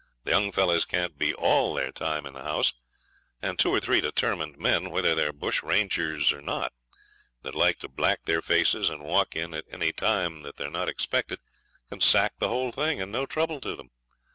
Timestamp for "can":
11.87-12.01